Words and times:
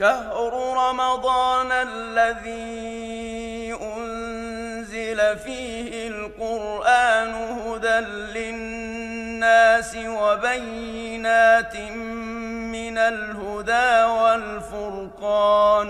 شهر 0.00 0.52
رمضان 0.84 1.70
الذي 1.72 3.74
أنزل 3.96 5.20
فيه 5.44 6.08
القرآن 6.08 7.32
هدى 7.60 7.98
للناس 8.36 9.96
وبينات 9.96 11.74
من 12.76 12.96
الهدى 12.98 13.90
والفرقان. 14.20 15.86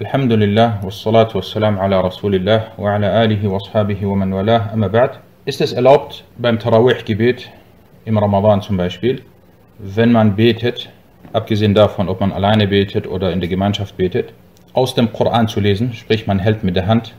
الحمد 0.00 0.32
لله 0.32 0.84
والصلاة 0.84 1.28
والسلام 1.34 1.78
على 1.78 2.00
رسول 2.00 2.34
الله 2.34 2.60
وعلى 2.78 3.24
آله 3.24 3.48
وأصحابه 3.48 4.06
ومن 4.06 4.32
والاه. 4.32 4.74
أما 4.74 4.88
بعد 4.88 5.10
Ist 5.46 5.60
es 5.60 5.72
erlaubt 5.72 6.24
beim 6.38 6.58
Tarawih-Gebet 6.58 7.50
im 8.04 8.18
Ramadan 8.18 8.62
zum 8.62 8.76
Beispiel, 8.76 9.22
wenn 9.78 10.10
man 10.10 10.34
betet, 10.34 10.88
abgesehen 11.32 11.74
davon, 11.74 12.08
ob 12.08 12.20
man 12.20 12.32
alleine 12.32 12.68
betet 12.68 13.06
oder 13.06 13.32
in 13.32 13.40
der 13.40 13.48
Gemeinschaft 13.48 13.96
betet, 13.96 14.32
aus 14.72 14.94
dem 14.94 15.12
Koran 15.12 15.48
zu 15.48 15.60
lesen, 15.60 15.92
sprich 15.92 16.26
man 16.26 16.38
hält 16.38 16.64
mit 16.64 16.76
der 16.76 16.86
Hand 16.86 17.14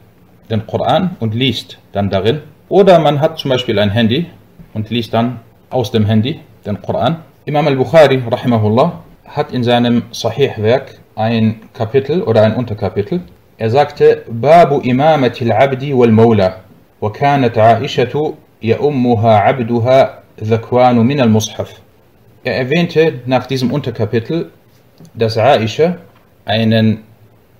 den 0.49 0.65
Koran 0.67 1.15
und 1.19 1.33
liest 1.33 1.77
dann 1.91 2.09
darin. 2.09 2.41
Oder 2.69 2.99
man 2.99 3.21
hat 3.21 3.37
zum 3.39 3.49
Beispiel 3.49 3.79
ein 3.79 3.91
Handy 3.91 4.27
und 4.73 4.89
liest 4.89 5.13
dann 5.13 5.39
aus 5.69 5.91
dem 5.91 6.05
Handy 6.05 6.39
den 6.65 6.81
Koran. 6.81 7.17
Imam 7.45 7.67
al-Bukhari, 7.67 8.21
rahimahullah, 8.29 9.03
hat 9.25 9.51
in 9.51 9.63
seinem 9.63 10.03
Sahih-Werk 10.11 10.99
ein 11.15 11.61
Kapitel 11.73 12.21
oder 12.23 12.43
ein 12.43 12.55
Unterkapitel. 12.55 13.21
Er 13.57 13.69
sagte, 13.69 14.23
Babu 14.29 14.79
imamati 14.79 15.49
al-abdi 15.49 15.93
wal-mawla, 15.93 16.57
wa 16.99 17.11
kanat 17.11 17.57
Aishatu 17.57 18.37
ya'ummuha 18.61 19.45
abduha 19.45 20.23
zakwanu 20.41 21.03
min 21.03 21.19
al-mushaf. 21.19 21.69
Er 22.44 22.56
erwähnte 22.56 23.20
nach 23.26 23.46
diesem 23.46 23.72
Unterkapitel, 23.72 24.50
dass 25.14 25.36
Aisha 25.36 25.98
einen 26.44 27.04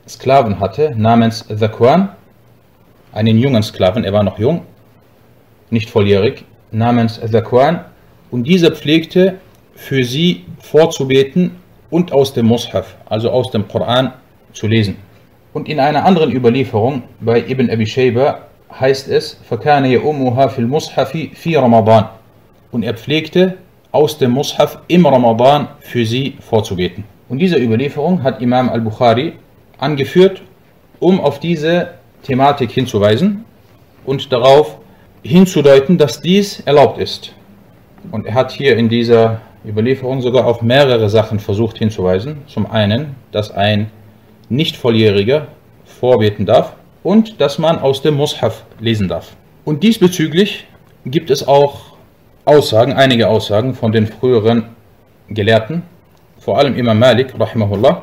Sklaven 0.08 0.60
hatte 0.60 0.94
namens 0.96 1.46
Dhakwan, 1.48 2.10
einen 3.12 3.38
jungen 3.38 3.62
Sklaven, 3.62 4.04
er 4.04 4.12
war 4.12 4.22
noch 4.22 4.38
jung, 4.38 4.62
nicht 5.70 5.90
volljährig, 5.90 6.44
namens 6.70 7.20
Dhakwan, 7.20 7.84
und 8.30 8.44
dieser 8.44 8.72
pflegte 8.72 9.34
für 9.74 10.04
sie 10.04 10.44
vorzubeten 10.60 11.56
und 11.90 12.12
aus 12.12 12.32
dem 12.32 12.46
Mushaf, 12.46 12.96
also 13.06 13.30
aus 13.30 13.50
dem 13.50 13.66
Koran, 13.68 14.12
zu 14.52 14.66
lesen. 14.66 14.96
Und 15.52 15.68
in 15.68 15.80
einer 15.80 16.04
anderen 16.04 16.32
Überlieferung 16.32 17.02
bei 17.20 17.40
Ibn 17.40 17.70
Abi 17.70 17.86
Shayba 17.86 18.40
heißt 18.78 19.08
es, 19.08 19.38
فَكَانَ 19.48 19.84
يَأُمُّهَا 19.84 20.48
فِي 20.48 20.60
الْمُصْحَفِ 20.60 21.34
فِي 21.34 21.56
رَمَضَانِ 21.56 22.08
Und 22.70 22.82
er 22.82 22.94
pflegte 22.94 23.56
aus 23.93 24.17
dem 24.17 24.31
Mushaf 24.31 24.79
im 24.89 25.05
Ramadan 25.05 25.69
für 25.79 26.05
sie 26.05 26.35
vorzubeten. 26.41 27.05
Und 27.29 27.39
diese 27.39 27.57
Überlieferung 27.57 28.23
hat 28.23 28.41
Imam 28.41 28.67
al-Bukhari 28.69 29.33
angeführt, 29.77 30.41
um 30.99 31.21
auf 31.21 31.39
diese 31.39 31.91
Thematik 32.23 32.71
hinzuweisen 32.71 33.45
und 34.05 34.31
darauf 34.31 34.79
hinzudeuten, 35.21 35.97
dass 35.97 36.21
dies 36.21 36.59
erlaubt 36.61 36.97
ist. 36.97 37.33
Und 38.11 38.25
er 38.25 38.33
hat 38.33 38.51
hier 38.51 38.77
in 38.77 38.89
dieser 38.89 39.41
Überlieferung 39.65 40.21
sogar 40.21 40.45
auf 40.45 40.61
mehrere 40.61 41.09
Sachen 41.09 41.39
versucht 41.39 41.77
hinzuweisen. 41.77 42.39
Zum 42.47 42.69
einen, 42.69 43.15
dass 43.31 43.51
ein 43.51 43.91
nicht 44.49 44.75
volljähriger 44.75 45.47
vorbeten 45.85 46.45
darf 46.45 46.73
und 47.03 47.39
dass 47.39 47.59
man 47.59 47.79
aus 47.79 48.01
dem 48.01 48.15
Mushaf 48.15 48.65
lesen 48.79 49.07
darf. 49.07 49.35
Und 49.65 49.83
diesbezüglich 49.83 50.65
gibt 51.05 51.29
es 51.29 51.47
auch 51.47 51.92
Aussagen, 52.45 52.93
einige 52.93 53.29
Aussagen 53.29 53.73
von 53.73 53.91
den 53.91 54.07
früheren 54.07 54.65
Gelehrten, 55.29 55.83
vor 56.39 56.57
allem 56.57 56.75
Imam 56.75 56.99
Malik, 56.99 57.33
rahimahullah. 57.39 58.01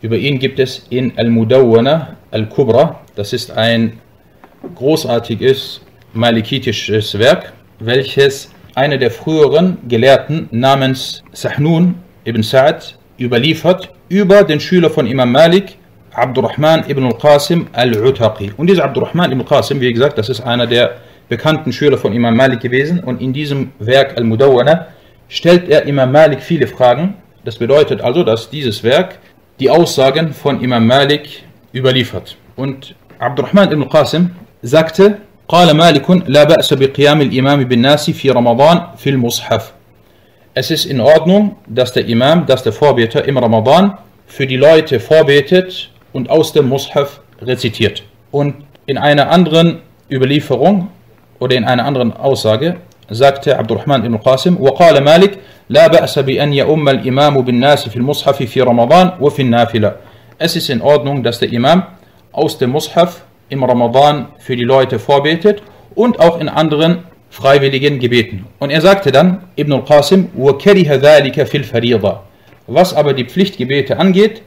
Über 0.00 0.16
ihn 0.16 0.38
gibt 0.38 0.58
es 0.58 0.86
in 0.88 1.12
Al-Mudawwana 1.16 2.16
Al-Kubra, 2.30 3.00
das 3.14 3.34
ist 3.34 3.50
ein 3.50 4.00
großartiges 4.74 5.82
malikitisches 6.14 7.18
Werk, 7.18 7.52
welches 7.80 8.50
einer 8.74 8.96
der 8.96 9.10
früheren 9.10 9.76
Gelehrten 9.88 10.48
namens 10.50 11.22
Sahnun 11.32 11.96
ibn 12.24 12.42
Sa'd 12.42 12.96
überliefert 13.18 13.92
über 14.08 14.42
den 14.42 14.60
Schüler 14.60 14.88
von 14.88 15.06
Imam 15.06 15.30
Malik, 15.30 15.76
Abdurrahman 16.14 16.88
ibn 16.88 17.04
al-Qasim 17.04 17.66
al-Utaqi. 17.72 18.52
Und 18.56 18.68
dieser 18.68 18.84
Abdurrahman 18.84 19.32
ibn 19.32 19.42
al-Qasim, 19.42 19.80
wie 19.80 19.92
gesagt, 19.92 20.16
das 20.16 20.30
ist 20.30 20.40
einer 20.40 20.66
der 20.66 20.96
bekannten 21.31 21.71
Schüler 21.71 21.97
von 21.97 22.13
Imam 22.13 22.35
Malik 22.35 22.59
gewesen. 22.59 22.99
Und 22.99 23.21
in 23.21 23.33
diesem 23.33 23.71
Werk 23.79 24.17
Al-Mudawwana 24.17 24.87
stellt 25.29 25.69
er 25.69 25.85
Imam 25.85 26.11
Malik 26.11 26.41
viele 26.41 26.67
Fragen. 26.67 27.15
Das 27.43 27.57
bedeutet 27.57 28.01
also, 28.01 28.23
dass 28.23 28.49
dieses 28.49 28.83
Werk 28.83 29.19
die 29.59 29.69
Aussagen 29.69 30.33
von 30.33 30.61
Imam 30.61 30.85
Malik 30.85 31.43
überliefert. 31.73 32.37
Und 32.55 32.95
Abdurrahman 33.19 33.71
ibn 33.71 33.83
al-Qasim 33.83 34.31
sagte, 34.61 35.19
قال 35.47 35.71
مالك 35.71 36.09
لا 36.27 36.43
بأس 36.43 36.73
بقيام 36.73 37.21
الإمام 37.21 37.63
بالناس 37.63 38.09
في 38.11 38.31
رمضان 38.31 38.81
في 38.97 39.09
المصحف. 39.09 39.73
Es 40.53 40.71
ist 40.71 40.85
in 40.85 40.99
Ordnung, 40.99 41.55
dass 41.67 41.93
der 41.93 42.05
Imam, 42.07 42.45
dass 42.47 42.63
der 42.63 42.73
Vorbeter 42.73 43.23
im 43.25 43.37
Ramadan 43.37 43.97
für 44.25 44.47
die 44.47 44.57
Leute 44.57 44.99
vorbetet 44.99 45.89
und 46.13 46.29
aus 46.29 46.51
dem 46.51 46.67
Mushaf 46.67 47.21
rezitiert. 47.41 48.03
Und 48.31 48.55
in 48.87 48.97
einer 48.97 49.29
anderen 49.29 49.79
Überlieferung 50.09 50.89
oder 51.41 51.55
in 51.55 51.63
einer 51.63 51.85
anderen 51.85 52.13
Aussage 52.13 52.77
sagte 53.09 53.57
Abdurrahman 53.57 54.05
ibn 54.05 54.19
Qasim, 54.19 54.57
وقال 54.57 55.03
مالك 55.03 55.39
لا 55.69 55.87
بأس 55.87 56.19
بأن 56.19 56.53
يؤم 56.53 56.89
الإمام 56.89 57.41
بالناس 57.41 57.89
في 57.89 57.95
المصحف 57.95 58.43
في 58.43 58.61
رمضان 58.61 59.11
وفي 59.19 59.41
النافلة. 59.41 59.95
Es 60.39 60.55
ist 60.55 60.69
in 60.69 60.81
Ordnung, 60.81 61.23
dass 61.23 61.39
der 61.39 61.51
Imam 61.51 61.83
aus 62.31 62.57
dem 62.57 62.71
Mushaf 62.71 63.23
im 63.49 63.63
Ramadan 63.63 64.27
für 64.39 64.55
die 64.55 64.63
Leute 64.63 64.99
vorbetet 64.99 65.63
und 65.95 66.19
auch 66.19 66.39
in 66.39 66.49
anderen 66.49 67.05
freiwilligen 67.29 67.99
Gebeten. 67.99 68.45
Und 68.59 68.69
er 68.69 68.81
sagte 68.81 69.11
dann, 69.11 69.43
Ibn 69.55 69.73
al-Qasim, 69.73 70.29
وَكَرِهَ 70.37 70.95
ذَلِكَ 70.95 71.43
فِي 71.45 71.57
الْفَرِيضَ 71.63 72.17
Was 72.67 72.93
aber 72.93 73.13
die 73.13 73.25
Pflichtgebete 73.25 73.97
angeht, 73.97 74.41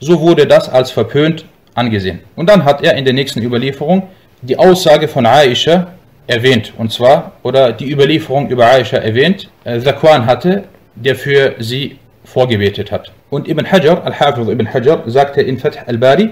so 0.00 0.20
wurde 0.20 0.46
das 0.46 0.68
als 0.68 0.90
verpönt 0.90 1.44
angesehen. 1.74 2.20
Und 2.36 2.48
dann 2.48 2.64
hat 2.64 2.82
er 2.82 2.94
in 2.96 3.04
der 3.04 3.14
nächsten 3.14 3.42
Überlieferung 3.42 4.08
die 4.42 4.58
Aussage 4.58 5.08
von 5.08 5.26
Aisha 5.26 5.88
erwähnt. 6.27 6.73
Und 6.77 6.91
zwar, 6.91 7.33
oder 7.43 7.71
die 7.71 7.91
Überlieferung 7.91 8.49
über 8.49 8.65
Aisha 8.65 8.97
erwähnt, 8.97 9.49
Zakwan 9.63 10.25
hatte, 10.25 10.63
der 10.95 11.15
für 11.15 11.55
sie 11.59 11.97
vorgebetet 12.23 12.91
hat. 12.91 13.11
Und 13.29 13.47
Ibn 13.47 13.69
Hajar, 13.71 14.03
Al-Hafiz 14.05 14.47
Ibn 14.47 14.73
Hajar, 14.73 15.03
sagte 15.07 15.41
in 15.41 15.57
Fath 15.57 15.87
al-Bari, 15.87 16.31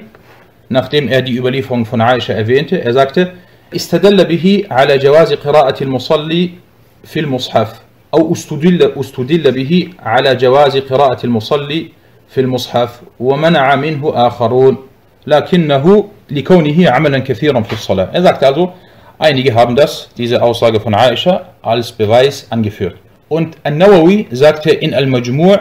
nachdem 0.70 1.08
er 1.08 1.22
die 1.22 1.36
Überlieferung 1.38 1.86
von 1.86 2.02
Aisha 2.02 2.34
erwähnte, 2.34 2.82
er 2.82 2.94
sagte, 2.94 3.34
استدل 3.76 4.26
به 4.26 4.64
على 4.72 4.98
جواز 4.98 5.34
قراءة 5.34 5.84
المصلي 5.84 6.50
في 7.04 7.20
المصحف 7.20 7.80
أو 8.14 8.34
استدل, 8.34 8.92
استدل 9.00 9.52
به 9.52 9.90
على 10.00 10.36
جواز 10.36 10.78
قراءة 10.78 11.26
المصلي 11.26 11.92
في 12.30 12.42
المصحف 12.42 13.02
ومنع 13.20 13.76
منه 13.76 14.28
آخرون 14.28 14.78
لكنه 15.28 16.10
لكونه 16.32 16.90
عملا 16.90 17.20
كثيرا 17.20 17.62
في 17.62 17.74
الصلاة. 17.74 18.10
Er 18.14 18.24
sagt 18.24 18.44
also, 18.44 18.74
einige 19.19 19.55
haben 19.55 19.77
das, 19.77 20.09
diese 20.17 20.43
Aussage 20.43 20.81
von 20.81 20.95
Aisha, 20.95 21.47
als 21.63 21.93
Beweis 21.93 22.47
angeführt. 22.51 22.97
Und 23.29 23.57
An-Nawawi 23.65 24.29
sagte 24.31 24.71
in 24.71 24.95
Al-Majmu' 24.95 25.59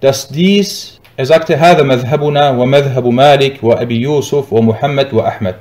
dass 0.00 0.28
dies, 0.28 0.98
er 1.16 1.26
sagte, 1.26 1.56
هذا 1.56 1.82
مذهبنا 1.82 2.50
ومذهب 2.50 3.06
مالك 3.06 3.62
وأبي 3.62 4.00
يوسف 4.00 4.52
ومحمد 4.52 5.12
وأحمد. 5.12 5.54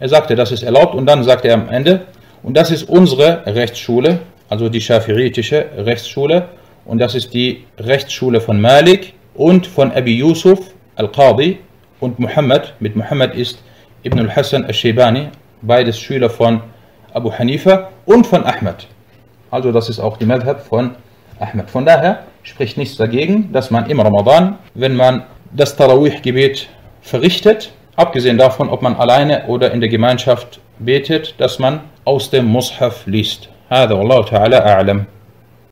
Er 0.00 0.08
sagte, 0.08 0.34
das 0.34 0.50
ist 0.50 0.62
erlaubt 0.62 0.94
und 0.94 1.06
dann 1.06 1.22
sagte 1.22 1.48
er 1.48 1.54
am 1.54 1.68
Ende, 1.68 2.06
und 2.42 2.56
das 2.56 2.70
ist 2.70 2.84
unsere 2.88 3.44
Rechtsschule, 3.44 4.20
also 4.48 4.70
die 4.70 4.80
schafiitische 4.80 5.66
Rechtsschule, 5.76 6.48
und 6.86 6.98
das 6.98 7.14
ist 7.14 7.34
die 7.34 7.64
Rechtsschule 7.78 8.40
von 8.40 8.58
Malik 8.58 9.12
und 9.34 9.66
von 9.66 9.92
Abi 9.92 10.16
Yusuf 10.16 10.60
al-Qadi 10.96 11.58
und 12.00 12.18
Muhammad. 12.18 12.74
Mit 12.80 12.96
Muhammad 12.96 13.34
ist 13.34 13.58
Ibn 14.02 14.18
al-Hassan 14.20 14.64
al-Shaybani, 14.64 15.28
beides 15.62 15.98
Schüler 15.98 16.30
von 16.30 16.62
Abu 17.12 17.32
Hanifa 17.32 17.90
und 18.06 18.26
von 18.26 18.44
Ahmad. 18.44 18.86
Also 19.50 19.72
das 19.72 19.88
ist 19.88 19.98
auch 20.00 20.16
die 20.16 20.26
Madhab 20.26 20.64
von 20.66 20.94
Ahmad. 21.38 21.70
Von 21.70 21.84
daher 21.84 22.24
spricht 22.42 22.76
nichts 22.76 22.96
dagegen, 22.96 23.52
dass 23.52 23.70
man 23.70 23.88
im 23.90 24.00
Ramadan, 24.00 24.58
wenn 24.74 24.94
man 24.94 25.24
das 25.52 25.76
Tarawih-Gebet 25.76 26.68
verrichtet, 27.02 27.72
abgesehen 27.96 28.38
davon, 28.38 28.68
ob 28.68 28.82
man 28.82 28.94
alleine 28.96 29.46
oder 29.46 29.72
in 29.72 29.80
der 29.80 29.88
Gemeinschaft 29.88 30.60
betet, 30.78 31.34
dass 31.38 31.58
man 31.58 31.80
aus 32.04 32.30
dem 32.30 32.46
Mushaf 32.46 33.06
liest. 33.06 33.48
هذا 33.70 33.94
والله 33.94 34.24
تعالى 34.24 34.56
أعلم 34.56 35.04